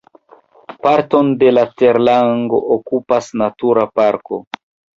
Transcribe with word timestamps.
Parton 0.85 1.29
de 1.43 1.51
la 1.59 1.65
terlango 1.83 2.63
okupas 2.79 3.31
natura 3.45 3.87
parko. 4.01 4.45